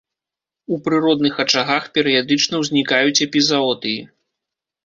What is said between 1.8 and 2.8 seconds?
перыядычна